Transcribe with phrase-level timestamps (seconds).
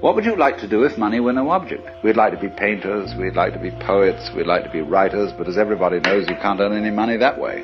[0.00, 1.84] What would you like to do if money were no object?
[2.04, 5.32] We'd like to be painters, we'd like to be poets, we'd like to be writers,
[5.36, 7.56] but as everybody knows, you can't earn any money that way.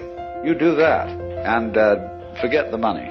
[0.46, 1.06] You do that,
[1.56, 1.94] and uh,
[2.42, 3.08] forget the money.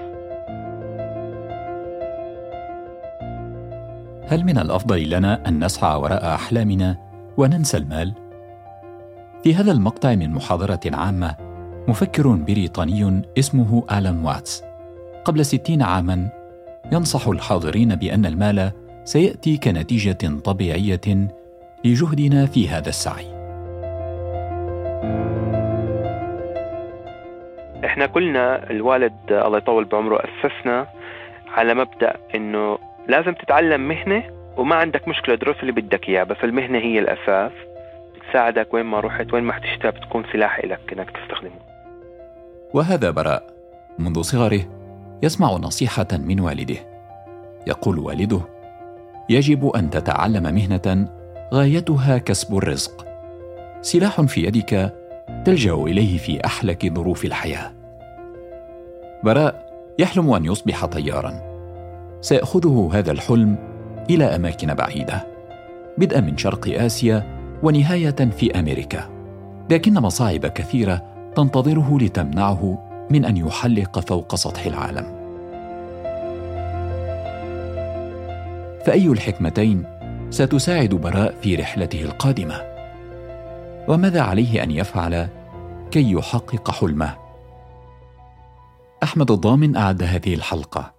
[4.28, 6.98] هل من الافضل لنا ان نسعى وراء احلامنا
[7.38, 8.14] وننسى المال
[9.44, 11.36] في هذا المقطع من محاضره عامه
[11.88, 14.64] مفكر بريطاني اسمه آلان واتس
[15.26, 16.30] قبل ستين عاما
[16.92, 18.72] ينصح الحاضرين بأن المال
[19.06, 21.28] سيأتي كنتيجة طبيعية
[21.86, 23.26] لجهدنا في هذا السعي.
[27.86, 30.88] إحنا كلنا الوالد الله يطول بعمره أسسنا
[31.48, 34.24] على مبدأ إنه لازم تتعلم مهنة
[34.58, 37.52] وما عندك مشكلة دروس اللي بدك إياه بس المهنة هي الأساس.
[38.16, 41.60] بتساعدك وين ما رحت وين ما احتجتها بتكون سلاح لك إنك تستخدمه.
[42.74, 43.54] وهذا براء.
[44.00, 44.62] منذ صغره
[45.24, 46.78] يسمع نصيحة من والده.
[47.68, 48.42] يقول والده
[49.30, 51.08] يجب أن تتعلم مهنة
[51.54, 53.06] غايتها كسب الرزق.
[53.82, 54.94] سلاح في يدك
[55.46, 57.72] تلجأ إليه في أحلك ظروف الحياة.
[59.24, 61.42] براء يحلم أن يصبح طيارا.
[62.22, 63.56] سيأخذه هذا الحلم
[64.10, 65.28] إلى أماكن بعيدة.
[65.98, 67.24] بدءا من شرق آسيا
[67.64, 69.10] ونهاية في أمريكا.
[69.70, 71.02] لكن مصاعب كثيرة
[71.36, 75.23] تنتظره لتمنعه من أن يحلق فوق سطح العالم.
[78.86, 79.86] فأي الحكمتين
[80.30, 82.62] ستساعد براء في رحلته القادمة؟
[83.88, 85.30] وماذا عليه أن يفعل
[85.92, 87.18] كي يحقق حلمه؟
[89.04, 90.94] أحمد الضامن أعد هذه الحلقة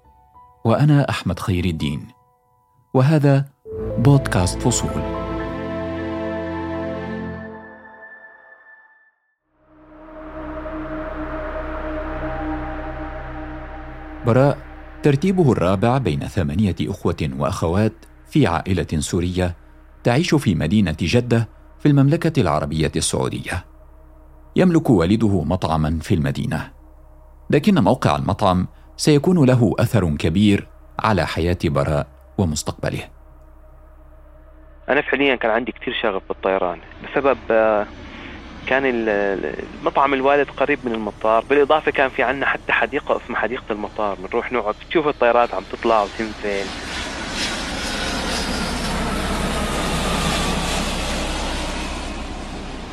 [0.64, 2.06] وأنا أحمد خير الدين
[2.94, 3.44] وهذا
[3.98, 5.24] بودكاست فصول.
[14.26, 14.73] براء
[15.04, 17.92] ترتيبه الرابع بين ثمانية أخوة وأخوات
[18.26, 19.56] في عائلة سورية
[20.04, 23.64] تعيش في مدينة جدة في المملكة العربية السعودية.
[24.56, 26.70] يملك والده مطعما في المدينة.
[27.50, 30.68] لكن موقع المطعم سيكون له أثر كبير
[30.98, 32.06] على حياة براء
[32.38, 33.08] ومستقبله.
[34.88, 37.86] أنا فعليا كان عندي كثير شغف بالطيران بسبب آه،
[38.66, 41.44] كان المطعم الوالد قريب من المطار.
[41.50, 44.16] بالإضافة كان في عنا حتى حديقة اسمها حديقة المطار.
[44.20, 44.74] بنروح نقعد.
[44.90, 46.66] تشوف الطيارات عم تطلع وتنزل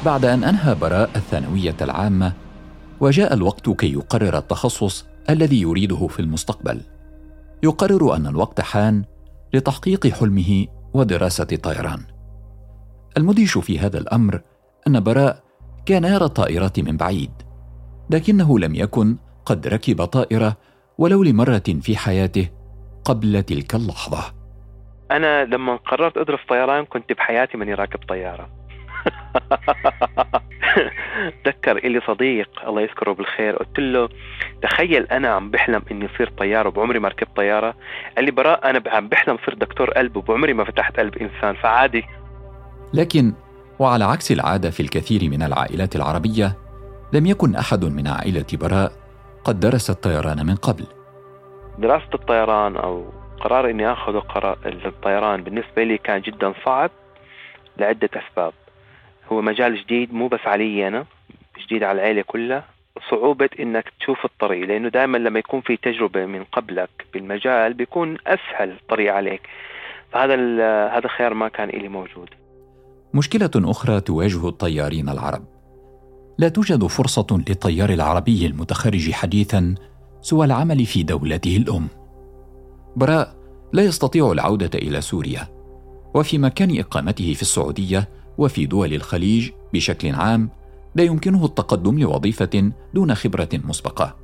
[0.05, 2.33] بعد أن أنهى براء الثانوية العامة
[2.99, 6.81] وجاء الوقت كي يقرر التخصص الذي يريده في المستقبل.
[7.63, 9.03] يقرر أن الوقت حان
[9.53, 11.99] لتحقيق حلمه ودراسة الطيران
[13.17, 14.41] المدهش في هذا الأمر
[14.87, 15.43] أن براء
[15.85, 17.31] كان يرى الطائرات من بعيد
[18.09, 20.57] لكنه لم يكن قد ركب طائرة
[20.97, 22.49] ولو لمرة في حياته
[23.05, 24.33] قبل تلك اللحظة.
[25.11, 28.49] أنا لما قررت أدرس طيران كنت بحياتي ماني راكب طيارة.
[31.45, 34.09] تذكر إلي صديق الله يذكره بالخير قلت له
[34.61, 37.75] تخيل أنا عم بحلم إني أصير طيار وبعمري ما ركبت طيارة؟
[38.15, 42.03] قال لي براء أنا عم بحلم أصير دكتور قلب وبعمري ما فتحت قلب إنسان فعادي.
[42.93, 43.33] لكن
[43.81, 46.57] وعلى عكس العادة في الكثير من العائلات العربية
[47.13, 48.91] لم يكن أحد من عائلة براء
[49.43, 50.85] قد درس الطيران من قبل.
[51.77, 53.05] دراسة الطيران أو
[53.39, 54.15] قرار إني آخذ
[54.65, 56.91] الطيران بالنسبة لي كان جدا صعب
[57.77, 58.53] لعدة أسباب.
[59.31, 61.05] هو مجال جديد مو بس علي أنا
[61.65, 62.63] جديد على العيلة كلها.
[63.09, 68.71] صعوبة إنك تشوف الطريق لأنه دائما لما يكون في تجربة من قبلك بالمجال بيكون أسهل
[68.71, 69.41] الطريق عليك.
[70.11, 70.35] فهذا
[70.87, 72.29] هذا الخيار ما كان لي موجود.
[73.13, 75.43] مشكلة أخرى تواجه الطيارين العرب.
[76.37, 79.75] لا توجد فرصة للطيار العربي المتخرج حديثا
[80.21, 81.87] سوى العمل في دولته الأم.
[82.95, 83.35] براء
[83.73, 85.47] لا يستطيع العودة إلى سوريا
[86.15, 90.49] وفي مكان إقامته في السعودية وفي دول الخليج بشكل عام
[90.95, 94.15] لا يمكنه التقدم لوظيفة دون خبرة مسبقة.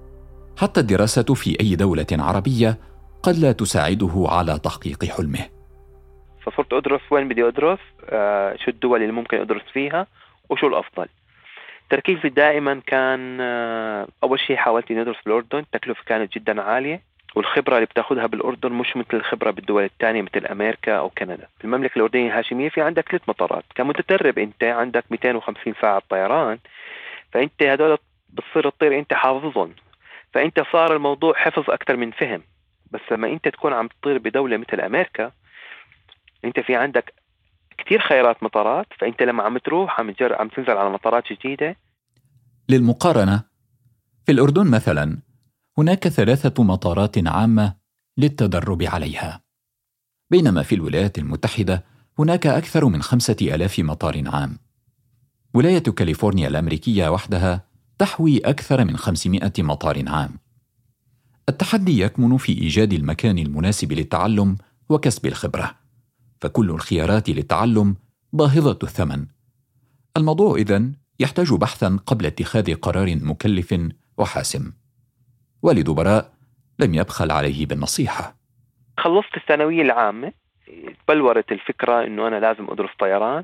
[0.58, 2.80] حتى الدراسة في أي دولة عربية
[3.24, 5.57] قد لا تساعده على تحقيق حلمه.
[6.50, 7.80] فصرت أدرس وين بدي أدرس؟
[8.10, 10.08] آه شو الدول اللي ممكن أدرس فيها؟
[10.50, 11.08] وشو الأفضل؟
[11.90, 17.02] تركيزي دائما كان آه أول شيء حاولت إني أدرس بالأردن التكلفة كانت جدا عالية
[17.36, 21.48] والخبرة اللي بتاخذها بالأردن مش مثل الخبرة بالدول الثانية مثل أمريكا أو كندا.
[21.58, 23.64] في المملكة الأردنية الهاشمية في عندك ثلاث مطارات.
[23.76, 26.58] كمتدرب أنت عندك 250 ساعة طيران
[27.32, 27.98] فأنت هدول
[28.30, 29.74] بتصير تطير أنت حافظهم
[30.34, 32.42] فأنت صار الموضوع حفظ أكثر من فهم.
[32.92, 35.32] بس لما أنت تكون عم تطير بدولة مثل أمريكا
[36.46, 37.14] أنت في عندك
[37.78, 40.42] كثير خيارات مطارات فأنت لما عم تروح عم تجر...
[40.42, 41.76] عم تنزل على مطارات جديدة.
[42.70, 43.44] للمقارنة
[44.26, 45.18] في الأردن مثلا
[45.78, 47.76] هناك ثلاثة مطارات عامة
[48.18, 49.42] للتدرب عليها.
[50.30, 51.84] بينما في الولايات المتحدة
[52.20, 54.58] هناك أكثر من خمسة ألاف مطار عام.
[55.54, 57.68] ولاية كاليفورنيا الأمريكية وحدها
[57.98, 60.30] تحوي أكثر من 500 مطار عام.
[61.50, 64.58] التحدي يكمن في إيجاد المكان المناسب للتعلم
[64.90, 65.76] وكسب الخبرة.
[66.42, 67.96] فكل الخيارات للتعلم
[68.34, 69.26] باهظة الثمن.
[70.18, 73.76] الموضوع إذن يحتاج بحثا قبل اتخاذ قرار مكلف
[74.18, 74.72] وحاسم.
[75.62, 76.34] والد براء
[76.80, 78.36] لم يبخل عليه بالنصيحة.
[78.98, 80.32] خلصت الثانوية العامة
[81.08, 83.44] بلورت الفكرة إنه أنا لازم أدرس طيران.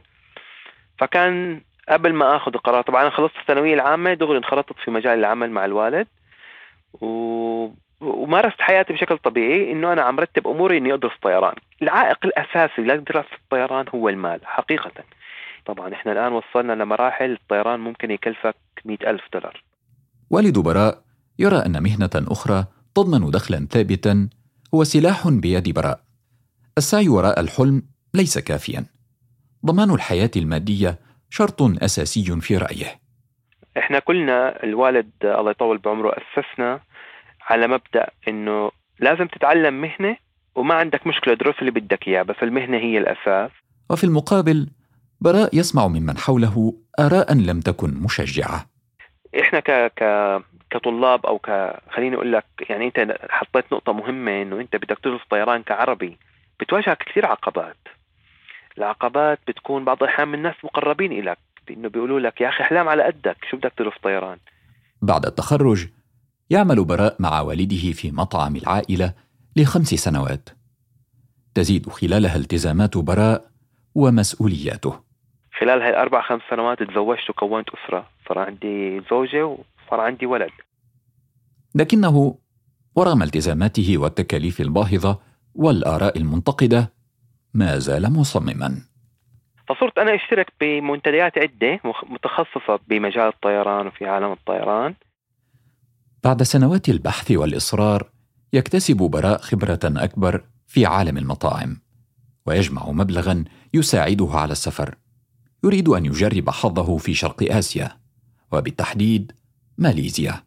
[0.98, 5.52] فكان قبل ما آخذ القرار طبعا أنا خلصت الثانوية العامة دغري انخرطت في مجال العمل
[5.52, 6.08] مع الوالد.
[6.94, 7.08] و...
[8.04, 11.56] ومارست حياتي بشكل طبيعي إنه أنا عم رتب أموري إني أدرس طيران.
[11.82, 14.92] العائق الأساسي لدراسة الطيران هو المال حقيقة.
[15.66, 18.56] طبعا إحنا الآن وصلنا لمراحل الطيران ممكن يكلفك
[18.86, 19.64] مئة ألف دولار.
[20.30, 21.02] والد براء
[21.40, 22.66] يرى أن مهنة أخرى
[22.96, 24.30] تضمن دخلا ثابتا
[24.76, 26.00] هو سلاح بيد براء.
[26.78, 27.84] السعي وراء الحلم
[28.14, 28.86] ليس كافيا.
[29.66, 33.04] ضمان الحياة المادية شرط أساسي في رأيه.
[33.78, 36.80] إحنا كلنا الوالد الله يطول بعمره أسسنا
[37.50, 40.18] على مبدأ إنه لازم تتعلم مهنة
[40.56, 43.52] وما عندك مشكلة دروس اللي بدك إياه بس المهنة هي الأساس.
[43.90, 44.70] وفي المقابل
[45.22, 48.66] براء يسمع ممن حوله آراء لم تكن مشجعة.
[49.40, 50.04] إحنا ك ك
[50.70, 55.22] كطلاب أو ك خليني أقول لك يعني أنت حطيت نقطة مهمة إنه أنت بدك تدرس
[55.30, 56.18] طيران كعربي
[56.60, 57.78] بتواجهك كثير عقبات.
[58.78, 61.38] العقبات بتكون بعض الأحيان من ناس مقربين إليك
[61.70, 64.38] إنه بيقولوا لك يا أخي أحلام على قدك شو بدك تدرس طيران؟
[65.02, 65.88] بعد التخرج
[66.50, 69.14] يعمل براء مع والده في مطعم العائلة
[69.56, 70.50] لخمس سنوات.
[71.56, 73.46] تزيد خلالها التزامات براء
[73.96, 75.00] ومسؤولياته.
[75.60, 78.10] خلال هاي الاربع خمس سنوات تزوجت وكونت أسرة.
[78.28, 80.52] صار عندي زوجة وصار عندي ولد.
[81.76, 82.38] لكنه
[82.96, 85.20] ورغم التزاماته والتكاليف الباهظة
[85.56, 86.94] والآراء المنتقدة
[87.54, 88.82] ما زال مصمما.
[89.70, 91.80] فصرت أنا أشترك بمنتديات عدة
[92.10, 94.96] متخصصة بمجال الطيران وفي عالم الطيران.
[96.24, 98.10] بعد سنوات البحث والإصرار
[98.54, 101.78] يكتسب براء خبرة أكبر في عالم المطاعم
[102.46, 103.44] ويجمع مبلغا
[103.74, 104.96] يساعده على السفر.
[105.64, 107.92] يريد أن يجرب حظه في شرق آسيا
[108.52, 109.32] وبالتحديد
[109.78, 110.44] ماليزيا.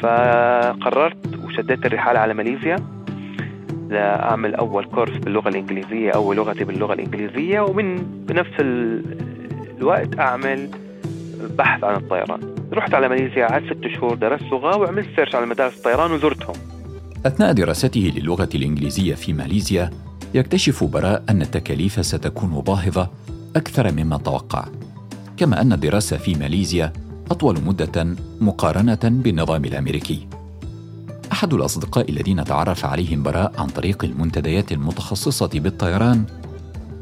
[0.00, 2.76] فقررت وشديت الرحال على ماليزيا.
[3.90, 8.60] لأعمل أول كورس باللغة الإنجليزية أقوي لغتي باللغة الإنجليزية ومن بنفس
[9.78, 10.70] الوقت أعمل
[11.48, 12.40] بحث عن الطيران.
[12.72, 16.54] رحت على ماليزيا قعدت ست شهور درست لغة وعملت search على مدارس الطيران وزرتهم.
[17.26, 19.90] أثناء دراسته للغة الإنجليزية في ماليزيا
[20.34, 23.10] يكتشف براء أن التكاليف ستكون باهظة
[23.56, 24.64] أكثر مما توقع.
[25.36, 26.92] كما أن الدراسة في ماليزيا
[27.30, 30.28] أطول مدة مقارنة بالنظام الأمريكي.
[31.32, 36.24] أحد الأصدقاء الذين تعرف عليهم براء عن طريق المنتديات المتخصصة بالطيران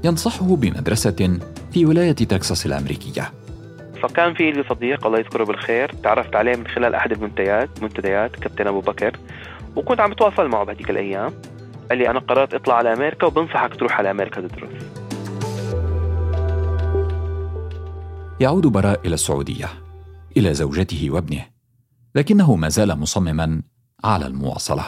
[0.05, 1.39] ينصحه بمدرسة
[1.73, 3.33] في ولاية تكساس الأمريكية.
[4.03, 8.67] فكان في لي صديق الله يذكره بالخير تعرفت عليه من خلال أحد المنتديات منتديات كابتن
[8.67, 9.17] أبو بكر.
[9.77, 11.33] وكنت عم بتواصل معه بهذيك الأيام.
[11.91, 15.01] قال لي أنا قررت أطلع على أمريكا وبنصحك تروح على أمريكا تدرس
[18.41, 19.69] يعود براء إلى السعودية
[20.37, 21.47] إلى زوجته وابنه
[22.15, 23.63] لكنه ما زال مصمما
[24.05, 24.85] على المواصلة.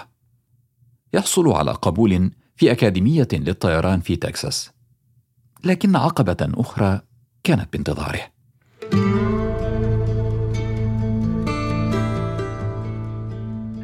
[1.14, 4.72] يحصل على قبول في أكاديمية للطيران في تكساس
[5.64, 7.00] لكن عقبة أخرى
[7.44, 8.31] كانت بانتظاره.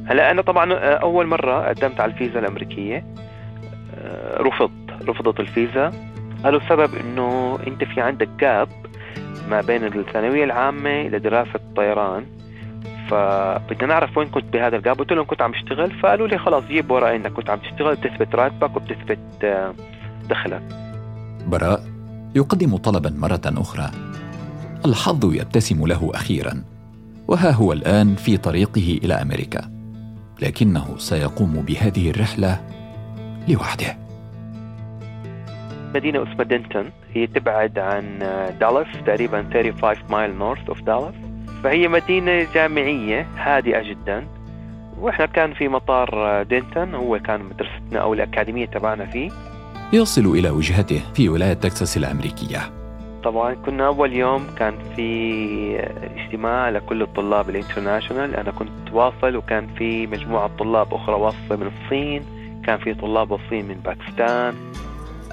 [0.08, 3.04] هلا أنا طبعا أول مرة قدمت على الفيزا الأمريكية.
[3.94, 5.92] آه، رفضت رفضت الفيزا.
[6.44, 8.68] قالوا السبب إنه أنت في عندك جاب
[9.50, 12.24] ما بين الثانوية العامة لدراسه الطيران.
[13.10, 15.90] فبدنا نعرف وين كنت بهذا الجاب قلت لهم كنت عم أشتغل.
[15.90, 19.74] فقالوا لي خلاص جيب ورقة انك كنت عم تشتغل بتثبت راتبك وبتثبت آه،
[20.28, 20.62] دخلك.
[21.46, 21.80] براء
[22.36, 23.90] يقدم طلبا مرة أخرى.
[24.86, 26.64] الحظ يبتسم له أخيرا.
[27.28, 29.77] وها هو الآن في طريقه إلى أمريكا.
[30.42, 32.60] لكنه سيقوم بهذه الرحلة
[33.48, 33.96] لوحده.
[35.94, 38.18] مدينة اسمها دينتون هي تبعد عن
[38.60, 41.14] دالاس تقريبا 35 mile north of Dallas
[41.64, 44.26] فهي مدينة جامعية هادئة جدا.
[45.00, 49.30] وإحنا كان في مطار دينتون هو كان مدرستنا أو الأكاديمية تبعنا فيه.
[49.92, 52.77] يصل إلى وجهته في ولاية تكساس الأمريكية.
[53.24, 55.08] طبعا كنا أول يوم كان في
[56.16, 58.36] اجتماع لكل الطلاب ال international.
[58.36, 62.22] أنا كنت واصل وكان في مجموعة طلاب أخرى واصلة من الصين.
[62.66, 64.54] كان في طلاب واصلين من باكستان.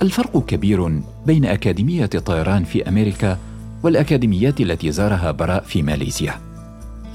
[0.02, 3.38] الفرق كبير بين أكاديمية طيران في أمريكا
[3.84, 6.34] والأكاديميات التي زارها براء في ماليزيا.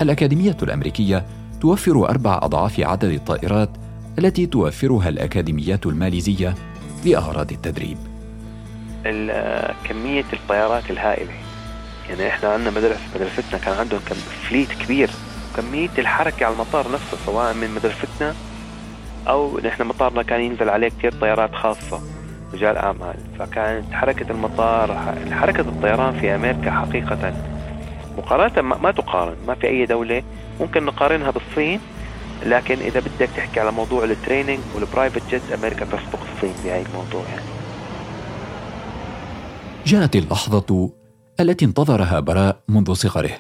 [0.03, 1.27] الأكاديمية الأمريكية
[1.61, 3.71] توفر أربع أضعاف عدد الطائرات
[4.19, 6.55] التي توفرها الأكاديميات الماليزية
[7.07, 8.10] لأغراض التدريب.
[9.89, 11.33] كمية الطيارات الهائلة.
[12.09, 14.15] يعني إحنا عندنا مدرسة مدرستنا كان عندهم كم
[14.49, 15.11] فليت كبير.
[15.57, 18.35] كمية الحركة على المطار نفسه سواء من مدرستنا
[19.29, 22.01] أو نحن مطارنا كان ينزل عليه كثير طيارات خاصة
[22.55, 23.17] رجال أعمال.
[23.39, 27.35] فكانت حركة المطار حركة الطيران في أمريكا حقيقة
[28.19, 30.23] مقارنة ما تقارن ما في أي دولة
[30.61, 31.81] ممكن نقارنها بالصين.
[32.47, 36.87] لكن إذا بدك تحكي على موضوع ال training وال private jet أمريكا تسبق الصين بهذا
[36.89, 37.60] الموضوع يعني.
[39.87, 40.91] جاءت اللحظة
[41.41, 43.37] التي انتظرها براء منذ صغره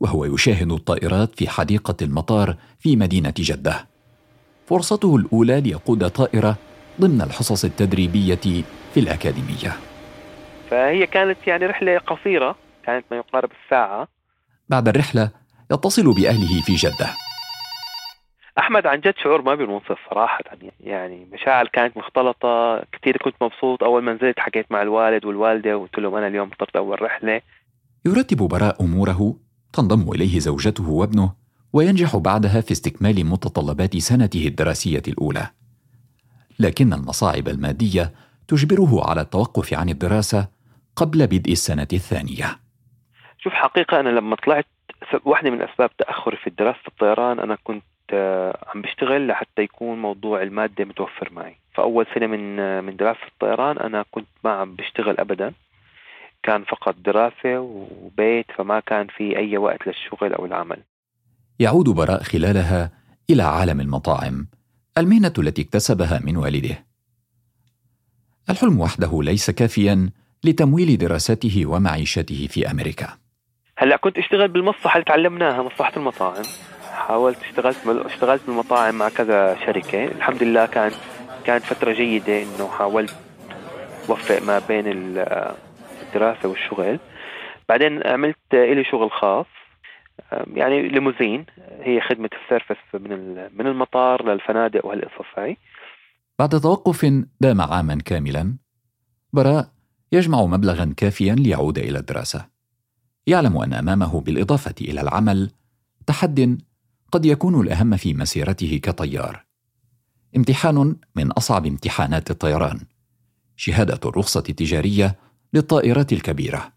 [0.00, 3.86] وهو يشاهد الطائرات في حديقة المطار في مدينة جدة.
[4.66, 6.56] فرصته الأولى ليقود طائرة
[7.00, 9.76] ضمن الحصص التدريبية في الأكاديمية.
[10.70, 14.08] فهي كانت يعني رحلة قصيرة كانت ما يقارب الساعة.
[14.68, 15.30] بعد الرحلة
[15.72, 17.23] يتصل بأهله في جدة.
[18.58, 20.40] أحمد عن جد شعور ما بينوصف صراحة.
[20.80, 23.82] يعني مشاعر كانت مختلطة كثير كنت مبسوط.
[23.82, 27.40] أول ما نزلت حكيت مع الوالد والوالدة وقلت لهم أنا اليوم طرت أول رحلة.
[28.06, 29.36] يرتب براء أموره
[29.72, 31.32] تنضم إليه زوجته وابنه
[31.72, 35.46] وينجح بعدها في استكمال متطلبات سنته الدراسية الأولى.
[36.58, 38.12] لكن المصاعب المادية
[38.48, 40.48] تجبره على التوقف عن الدراسة
[40.96, 42.46] قبل بدء السنة الثانية.
[43.38, 44.66] شوف حقيقة أنا لما طلعت
[45.24, 47.84] واحدة من أسباب تأخري في دراسة الطيران أنا كنت
[48.66, 51.56] عم بشتغل لحتى يكون موضوع المادة متوفر معي.
[51.74, 55.52] فأول سنة من آه، من دراسة الطيران أنا كنت ما عم بشتغل أبدا.
[56.42, 60.82] كان فقط دراسة وبيت فما كان في أي وقت للشغل أو العمل.
[61.60, 62.90] يعود براء خلالها
[63.30, 64.46] إلى عالم المطاعم
[64.98, 66.84] المهنة التي اكتسبها من والده.
[68.50, 70.10] الحلم وحده ليس كافيا
[70.44, 73.08] لتمويل دراسته ومعيشته في أمريكا.
[73.78, 76.42] هلأ كنت أشتغل بالمصلحة اللي تعلمناها مصلحة المطاعم.
[76.94, 80.04] حاولت اشتغلت اشتغلت بالمطاعم مع كذا شركة.
[80.04, 80.94] الحمد لله كانت
[81.44, 83.14] كانت فترة جيدة إنه حاولت
[84.08, 86.98] وفق ما بين الدراسة والشغل.
[87.68, 89.46] بعدين عملت إلي شغل خاص
[90.54, 91.46] يعني ليموزين.
[91.80, 95.56] هي خدمة ال service من من المطار للفنادق وهالقصص هاي.
[96.38, 97.04] بعد توقف
[97.40, 98.56] دام عاما كاملا
[99.32, 99.68] براء
[100.12, 102.46] يجمع مبلغا كافيا ليعود إلى الدراسة.
[103.26, 105.50] يعلم أن أمامه بالإضافة إلى العمل
[106.06, 106.58] تحد
[107.14, 109.44] قد يكون الأهم في مسيرته كطيار.
[110.36, 112.80] امتحان من أصعب امتحانات الطيران.
[113.56, 115.16] شهادة الرخصة التجارية
[115.52, 116.72] للطائرات الكبيرة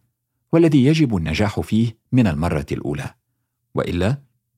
[0.53, 3.10] والذي يجب النجاح فيه من المرة الأولى.
[3.75, 4.17] وإلا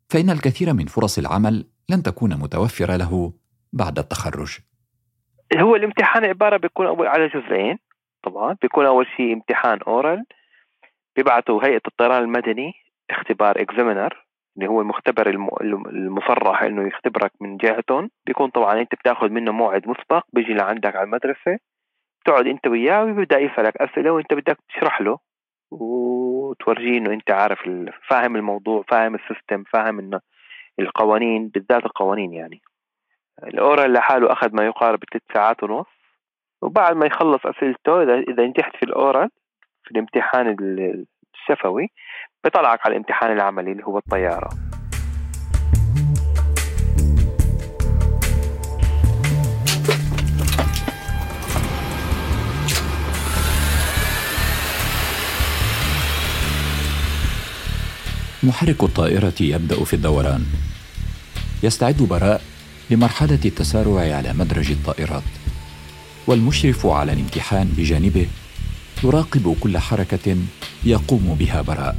[0.10, 3.34] فإن الكثير من فرص العمل لن تكون متوفرة له
[3.74, 4.58] بعد التخرج.
[5.58, 7.78] هو الامتحان عبارة بيكون على جزئين
[8.24, 8.56] طبعا.
[8.62, 10.26] بيكون أول شيء امتحان أورال
[11.16, 12.74] بيبعثوا هيئة الطيران المدني
[13.10, 14.29] اختبار إكزامينر.
[14.58, 15.30] اللي هو المختبر
[15.90, 21.04] المصرح إنه يختبرك من جهتهم بيكون طبعا أنت بتأخذ منه موعد مسبق بيجي لعندك على
[21.06, 21.60] المدرسة.
[22.26, 25.18] تقعد أنت وياه ويبدأ يسألك أسئلة وأنت بدك تشرح له.
[25.72, 27.60] وتفرجيه إنه أنت عارف
[28.10, 30.20] فاهم الموضوع فاهم ال system فاهم انه
[30.80, 32.62] القوانين بالذات القوانين يعني.
[33.44, 35.88] ال oral لحاله أخذ ما يقارب ثلاث ساعات ونص.
[36.62, 39.30] وبعد ما يخلص أسئلته إذا إذا نجحت في ال oral
[39.84, 40.56] في الامتحان
[41.34, 41.90] الشفوي
[42.44, 44.50] بيطلعك على الامتحان العملي اللي هو الطيارة.
[58.44, 60.46] محرك الطائرة يبدأ في الدوران.
[61.64, 62.42] يستعد براء
[62.90, 65.24] لمرحلة التسارع على مدرج الطائرات
[66.28, 68.28] والمشرف على الامتحان بجانبه
[69.04, 70.38] يراقب كل حركة
[70.84, 71.96] يقوم بها براء.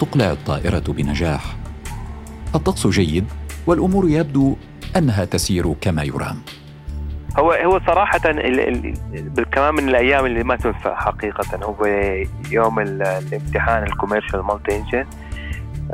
[0.00, 1.56] تقلع الطائرة بنجاح.
[2.54, 3.24] الطقس جيد
[3.66, 4.56] والأمور يبدو
[4.96, 6.36] أنها تسير كما يرام.
[7.38, 8.18] هو هو صراحة
[9.52, 11.64] كمان من الأيام اللي ما تنسى حقيقة.
[11.64, 11.86] هو
[12.50, 15.06] يوم الامتحان ال commercial multi engine.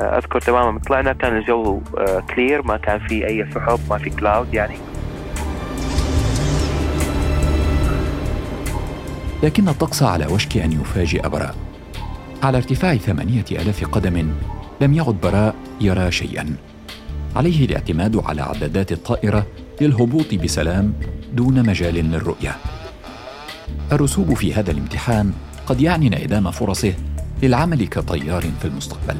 [0.01, 1.81] أذكر تماما طلعنا كان الجو
[2.35, 4.75] clear آه، ما كان في أي سحب ما في cloud يعني
[9.43, 11.55] لكن الطقس على وشك أن يفاجئ براء.
[12.43, 14.31] على ارتفاع ثمانية ألاف قدم
[14.81, 16.55] لم يعد براء يرى شيئا.
[17.35, 19.47] عليه الاعتماد على عدادات الطائرة
[19.81, 20.93] للهبوط بسلام
[21.33, 22.55] دون مجال للرؤية.
[23.91, 25.33] الرسوب في هذا الامتحان
[25.67, 26.93] قد يعني انعدام فرصه
[27.43, 29.17] للعمل كطيار في المستقبل.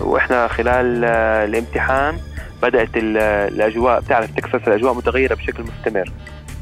[0.00, 1.04] وإحنا خلال
[1.50, 2.18] الامتحان
[2.62, 6.12] بدأت الأجواء بتعرف تكساس الأجواء متغيرة بشكل مستمر.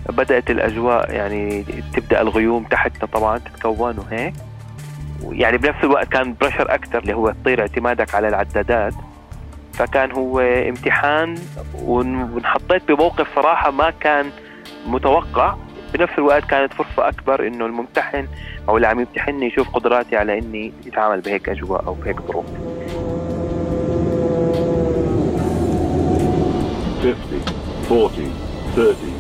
[0.09, 4.35] بدأت الأجواء يعني تبدأ الغيوم تحتنا طبعا تتكون وهيك.
[5.23, 8.95] يعني بنفس الوقت كان بريشر أكثر اللي هو تطير اعتمادك على العدادات.
[9.73, 11.35] فكان هو امتحان
[11.83, 14.31] وانحطيت بموقف صراحة ما كان
[14.87, 15.55] متوقع.
[15.95, 18.29] بنفس الوقت كانت فرصة أكبر إنه الممتحن
[18.69, 22.47] أو اللي عم يمتحني يشوف قدراتي على إني يتعامل بهيك أجواء أو بهيك ظروف.
[27.03, 27.43] 50
[27.91, 28.11] 40
[28.77, 29.14] 30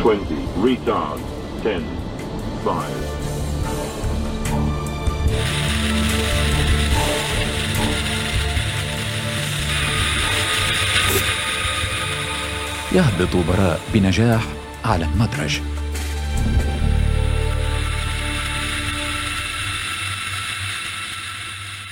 [0.00, 0.18] 20
[0.64, 1.20] retard
[1.62, 1.82] 10
[2.64, 2.84] 5
[12.92, 14.46] يهبط براء بنجاح
[14.84, 15.60] على المدرج.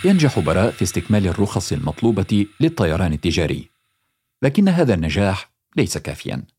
[0.05, 3.69] ينجح براء في استكمال الرخص المطلوبة للطيران التجاري
[4.43, 6.58] لكن هذا النجاح ليس كافيا.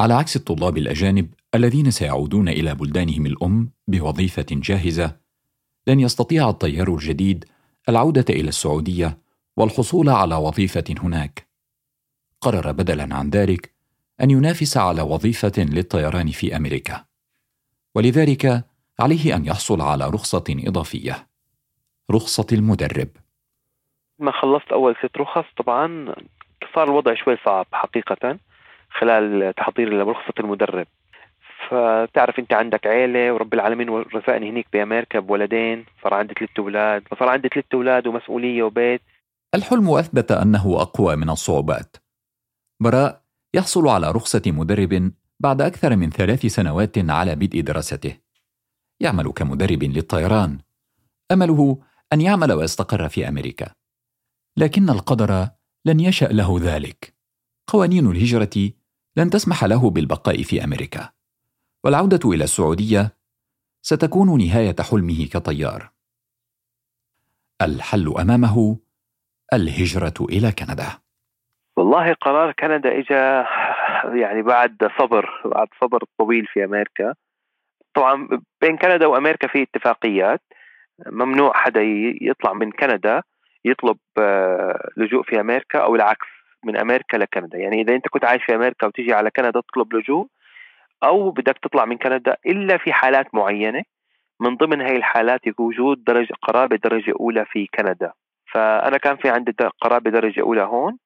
[0.00, 5.16] على عكس الطلاب الأجانب الذين سيعودون إلى بلدانهم الأم بوظيفة جاهزة
[5.86, 7.44] لن يستطيع الطيار الجديد
[7.88, 9.18] العودة إلى السعودية
[9.56, 11.48] والحصول على وظيفة هناك.
[12.40, 13.72] قرر بدلا عن ذلك
[14.20, 17.04] أن ينافس على وظيفة للطيران في أمريكا
[17.94, 18.64] ولذلك
[19.00, 21.26] عليه أن يحصل على رخصة إضافية.
[22.10, 23.08] رخصة المدرب.
[24.18, 26.14] ما خلصت أول ست رخص طبعا
[26.74, 28.38] صار الوضع شوي صعب حقيقة.
[28.90, 30.86] خلال تحضيري لرخصه المدرب
[31.68, 37.28] فتعرف أنت عندك عيلة ورب العالمين رزقني هنيك بأمريكا بولدين صار عندي ثلاث أولاد فصار
[37.28, 39.00] عندي ثلاث أولاد ومسؤولية وبيت
[39.54, 41.96] الحلم أثبت أنه أقوى من الصعوبات
[42.80, 43.22] براء
[43.54, 48.16] يحصل على رخصة مدرب بعد أكثر من ثلاث سنوات على بدء دراسته.
[49.00, 50.58] يعمل كمدرب للطيران.
[51.32, 51.78] أمله
[52.12, 53.70] أن يعمل ويستقر في أمريكا.
[54.56, 55.48] لكن القدر
[55.84, 57.14] لن يشأ له ذلك.
[57.66, 58.72] قوانين الهجرة
[59.20, 61.08] لن تسمح له بالبقاء في أمريكا.
[61.84, 63.10] والعودة إلى السعودية
[63.82, 65.90] ستكون نهاية حلمه كطيار.
[67.62, 68.78] الحل أمامه
[69.52, 70.88] الهجرة إلى كندا.
[71.76, 73.48] والله قرار كندا اجى
[74.20, 77.14] يعني بعد صبر بعد صبر طويل في أمريكا
[77.94, 78.28] طبعا
[78.60, 80.42] بين كندا وأمريكا في اتفاقيات
[81.06, 81.80] ممنوع حدا
[82.20, 83.22] يطلع من كندا
[83.64, 87.58] يطلب آه، لجوء في أمريكا أو العكس من أمريكا لكندا.
[87.58, 90.26] يعني إذا أنت كنت عايش في أمريكا وتيجي على كندا تطلب لجوء
[91.02, 93.82] أو بدك تطلع من كندا إلا في حالات معينة
[94.40, 98.12] من ضمن هي الحالات وجود درجة قرابه درجه أولى في كندا.
[98.52, 100.98] فأنا كان في عندي قرابه درجه أولى هون.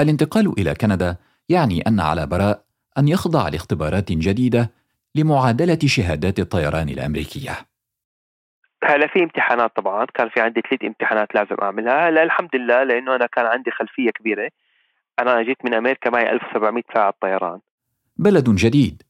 [0.00, 1.16] الانتقال إلى كندا
[1.48, 2.64] يعني أن على براء
[2.98, 4.70] أن يخضع لاختبارات جديدة
[5.14, 7.52] لمعادلة شهادات الطيران الأمريكية.
[8.84, 10.06] هلا في امتحانات طبعا.
[10.14, 12.10] كان في عندي ثلاث امتحانات لازم أعملها.
[12.10, 14.50] لا الحمد لله لأنه أنا كان عندي خلفية كبيرة.
[15.18, 17.60] أنا جيت من أمريكا معي 1700 ساعة طيران.
[18.16, 19.02] بلد جديد.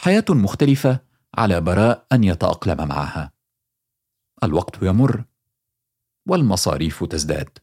[0.00, 1.00] حياة مختلفة
[1.38, 3.32] على براء أن يتأقلم معها.
[4.44, 5.24] الوقت يمر
[6.28, 7.58] والمصاريف تزداد.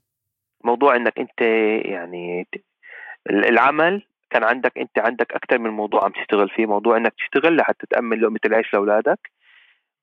[0.63, 1.41] موضوع إنك أنت
[1.85, 2.47] يعني
[3.29, 6.65] العمل كان عندك أنت عندك أكثر من موضوع عم تشتغل فيه.
[6.65, 9.31] موضوع إنك تشتغل لحتى تأمن لقمة العيش لأولادك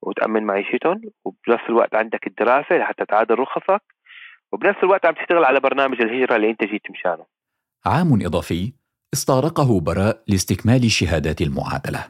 [0.02, 1.00] وتأمن معيشتهم.
[1.24, 3.82] وبنفس الوقت عندك الدراسة لحتى تعادل رخصك.
[4.52, 7.35] وبنفس الوقت عم تشتغل على برنامج الهجرة اللي أنت جيت مشانه.
[7.86, 8.72] عام إضافي
[9.14, 12.04] استغرقه براء لاستكمال شهادات المعادلة.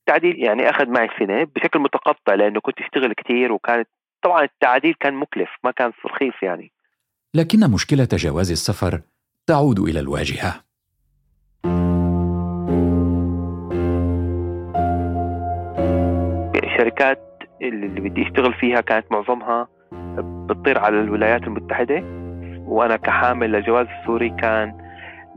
[0.00, 3.88] التعديل يعني أخذ معي سنه بشكل متقطع لأنه كنت أشتغل كثير وكانت
[4.22, 6.72] طبعا التعديل كان مكلف ما كان رخيص يعني.
[7.34, 9.00] لكن مشكلة جواز السفر
[9.46, 10.64] تعود إلى الواجهة.
[16.64, 19.68] الشركات اللي بدي أشتغل فيها كانت معظمها
[20.22, 22.02] بتطير على الولايات المتحدة
[22.66, 24.81] وأنا كحامل لجواز السوري كان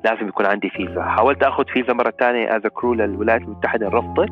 [0.06, 1.02] لازم يكون عندي فيزا.
[1.02, 4.30] حاولت آخذ فيزا مرة ثانية as crew للولايات المتحدة رفضت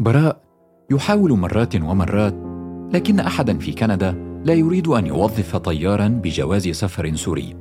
[0.00, 0.36] براء
[0.90, 2.34] يحاول مرات ومرات
[2.94, 7.56] لكن أحدا في كندا لا يريد أن يوظف طيارا بجواز سفر سوري.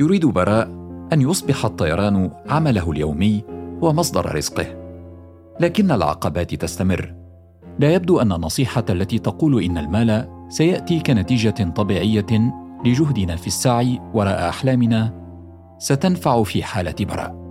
[0.00, 0.68] يريد براء
[1.12, 3.44] أن يصبح الطيران عمله اليومي
[3.82, 4.66] ومصدر رزقه.
[5.60, 7.14] لكن العقبات تستمر.
[7.78, 12.52] لا يبدو أن النصيحة التي تقول إن المال سيأتي كنتيجة طبيعية
[12.84, 15.26] لجهدنا في السعي وراء أحلامنا.
[15.78, 17.46] ستنفع في حالة براء.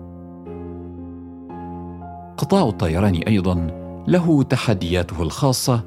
[2.37, 3.67] قطاع الطيران أيضا
[4.07, 5.83] له تحدياته الخاصة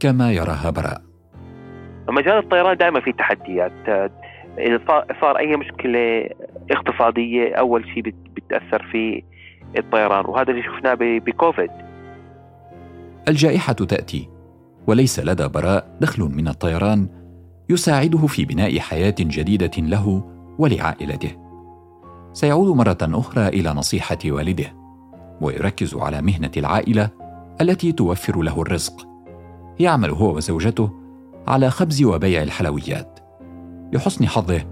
[0.00, 1.02] كما يراها براء.
[2.08, 3.72] مجال الطيران دائما في تحديات.
[4.58, 4.80] إذا
[5.20, 6.30] صار أي مشكلة
[6.70, 8.02] اقتصادية أول شيء
[8.36, 9.22] بتأثر في
[9.78, 11.70] الطيران وهذا اللي شفناه بكوفيد.
[13.28, 14.28] الجائحة تأتي.
[14.88, 17.08] وليس لدى براء دخل من الطيران
[17.70, 20.24] يساعده في بناء حياة جديدة له
[20.58, 21.30] ولعائلته.
[22.32, 24.74] سيعود مرة أخرى إلى نصيحة والده
[25.40, 27.10] ويركز على مهنة العائلة
[27.60, 29.08] التي توفر له الرزق.
[29.80, 30.90] يعمل هو وزوجته
[31.46, 33.18] على خبز وبيع الحلويات.
[33.92, 34.64] لحسن حظه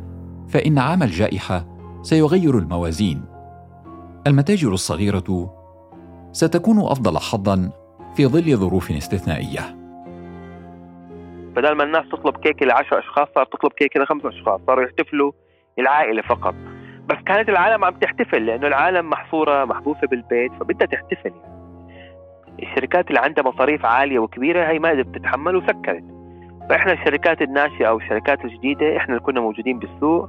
[0.49, 1.67] فإن عام الجائحة
[2.03, 3.25] سيغير الموازين.
[4.27, 5.55] المتاجر الصغيرة
[6.33, 7.71] ستكون أفضل حظا
[8.15, 9.86] في ظل ظروف استثنائية.
[11.57, 15.33] بدل ما الناس تطلب كيكة لعشر أشخاص صار تطلب كيكة لخمس أشخاص صاروا يحتفلوا
[15.79, 16.55] العائلة فقط.
[17.09, 21.57] بس كانت العالم عم تحتفل لأنه العالم محصورة محبوسة بالبيت فبدها تحتفل يعني.
[22.63, 26.05] الشركات اللي عندها مصاريف عالية وكبيرة هي ما قدرت تتحمل وسكرت.
[26.71, 30.29] فإحنا الشركات الناشئة أو الشركات الجديدة إحنا اللي كنا موجودين بالسوق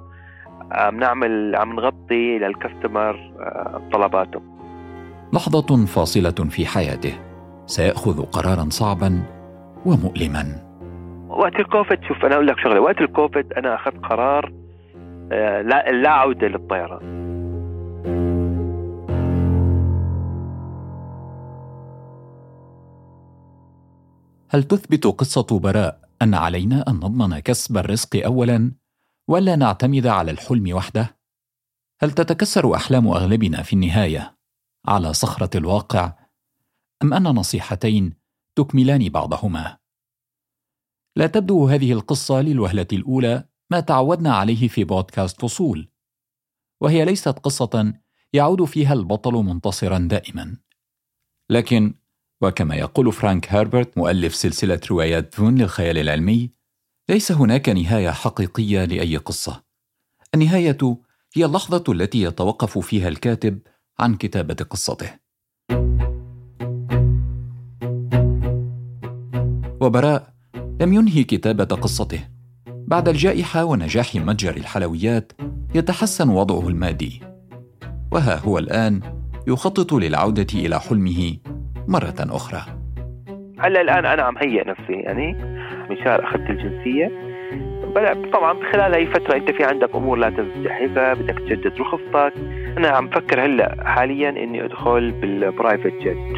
[0.71, 4.57] عم نعمل عم نغطي للكاستمر آه، طلباتهم
[5.33, 7.13] لحظة فاصلة في حياته.
[7.65, 9.23] سيأخذ قرارا صعبا
[9.85, 10.66] ومؤلما.
[11.37, 14.53] وقت الكوفيد شوف أنا أقول لك شغلة وقت الكوفيد أنا أخذت قرار
[15.31, 17.17] آه، لا لا عودة للطيران
[24.49, 28.71] هل تثبت قصة براء أن علينا أن نضمن كسب الرزق أولا
[29.27, 31.17] ولا نعتمد على الحلم وحده؟
[32.01, 34.37] هل تتكسر أحلام أغلبنا في النهاية
[34.87, 36.13] على صخرة الواقع
[37.03, 38.13] أم أن نصيحتين
[38.55, 39.77] تكملان بعضهما؟
[41.17, 45.89] لا تبدو هذه القصة للوهلة الأولى ما تعودنا عليه في بودكاست فصول
[46.81, 47.93] وهي ليست قصة
[48.33, 50.57] يعود فيها البطل منتصرا دائما.
[51.49, 51.93] لكن
[52.41, 56.51] وكما يقول فرانك هربرت مؤلف سلسلة روايات فون للخيال العلمي
[57.09, 59.63] ليس هناك نهاية حقيقية لأي قصة.
[60.33, 60.77] النهاية
[61.35, 63.59] هي اللحظة التي يتوقف فيها الكاتب
[63.99, 65.19] عن كتابة قصته.
[69.81, 70.36] وبراء
[70.81, 72.19] لم ينهي كتابة قصته
[72.67, 75.31] بعد الجائحة ونجاح متجر الحلويات
[75.75, 77.21] يتحسن وضعه المادي.
[78.11, 78.99] وها هو الآن
[79.47, 81.37] يخطط للعودة إلى حلمه
[81.87, 82.61] مرة أخرى.
[83.59, 85.33] هلا الآن أنا عم هيئ نفسي يعني
[85.89, 87.11] من شهر أخذت الجنسية
[88.33, 92.33] طبعا خلال هي الفترة أنت في عندك أمور لازم تجهزها بدك تجدد رخصتك.
[92.77, 96.37] أنا عم فكر هلأ حاليا إني أدخل بال private jet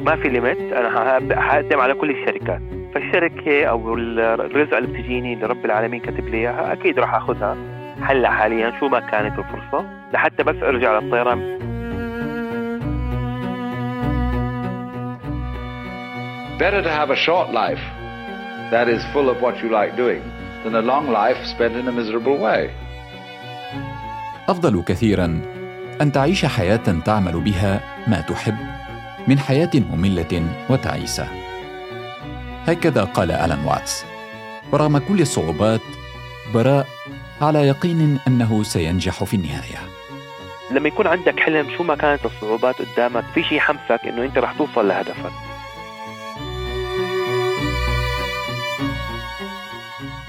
[0.00, 2.73] ما في limit أنا هقدم على كل الشركات.
[2.94, 7.56] فالشركة أو الرزقة اللي بتجيني اللي رب العالمين كاتب لي إياها أكيد راح أخذها
[8.02, 11.58] هلا حاليا شو ما كانت الفرصة لحتى بس أرجع للطيران
[16.58, 17.84] Better to have a short life
[18.70, 20.22] that is full of what you like doing
[20.62, 22.70] than a long life spent in a miserable way.
[24.48, 25.40] أفضل كثيرا
[26.00, 28.56] أن تعيش حياة تعمل بها ما تحب
[29.28, 31.43] من حياة مملة وتعيسة.
[32.66, 34.04] هكذا قال ألان واتس.
[34.72, 35.80] ورغم كل الصعوبات
[36.54, 36.86] براء
[37.40, 39.78] على يقين أنه سينجح في النهاية.
[40.70, 44.52] لما يكون عندك حلم شو ما كانت الصعوبات قدامك في شيء يحمسك إنه أنت رح
[44.52, 45.32] توصل لهدفك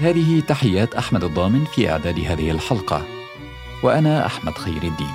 [0.00, 3.02] هذه تحيات أحمد الضامن في إعداد هذه الحلقة
[3.82, 5.14] وأنا أحمد خير الدين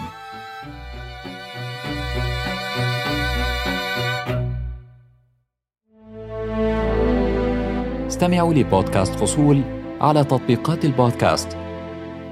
[8.22, 9.62] استمعوا لبودكاست فصول
[10.02, 11.58] على تطبيقات البودكاست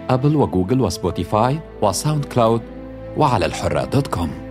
[0.09, 2.61] أبل وجوجل وسبوتيفاي وساوند كلاود
[3.17, 4.48] وعلى الحرة dot com.